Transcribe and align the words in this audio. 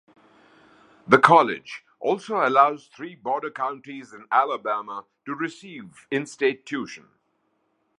The 1.07 1.19
college 1.19 1.83
also 1.99 2.37
allows 2.43 2.87
three 2.87 3.13
border 3.13 3.51
counties 3.51 4.11
in 4.13 4.25
Alabama 4.31 5.05
to 5.27 5.35
receive 5.35 6.07
in 6.09 6.25
state 6.25 6.65
tuition. 6.65 7.07